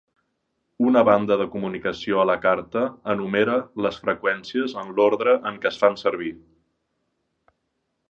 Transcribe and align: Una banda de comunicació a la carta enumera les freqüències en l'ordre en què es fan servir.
Una 0.91 1.03
banda 1.09 1.37
de 1.41 1.45
comunicació 1.55 2.21
a 2.21 2.25
la 2.31 2.37
carta 2.47 2.83
enumera 3.15 3.59
les 3.87 4.01
freqüències 4.07 4.77
en 4.85 4.93
l'ordre 5.01 5.39
en 5.53 5.63
què 5.67 5.75
es 5.75 5.83
fan 5.85 6.03
servir. 6.07 6.37